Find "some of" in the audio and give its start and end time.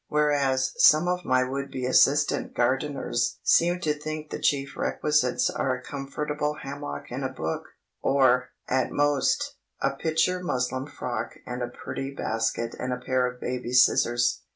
0.77-1.25